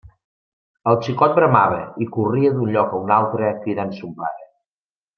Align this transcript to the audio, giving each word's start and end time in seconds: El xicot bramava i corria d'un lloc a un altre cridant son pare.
El 0.91 0.97
xicot 1.07 1.35
bramava 1.41 1.83
i 2.05 2.09
corria 2.17 2.53
d'un 2.57 2.73
lloc 2.79 2.97
a 2.99 3.05
un 3.05 3.17
altre 3.21 3.55
cridant 3.63 3.97
son 4.03 4.21
pare. 4.25 4.47